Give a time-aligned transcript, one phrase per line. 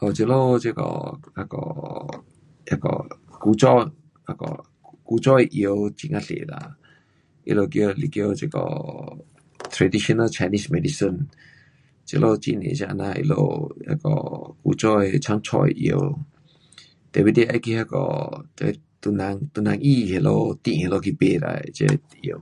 [0.00, 0.82] 哦，这里这个
[1.34, 1.56] 那个
[2.70, 2.88] 那个
[3.42, 3.90] 古早
[4.28, 4.64] 那个，
[5.02, 6.54] 古早的药很呀多啦，
[7.46, 8.60] 他们叫，是叫这个
[9.74, 11.18] traditional Chinese medicine,
[12.06, 13.34] 这里很多这啊呐他们
[13.86, 14.10] 那个
[14.62, 15.92] 古早的创造的药
[17.12, 17.98] ，tapi 你要去那个
[19.00, 20.66] 唐人，唐人医那里店
[21.02, 21.86] 去买啦这
[22.22, 22.38] 药。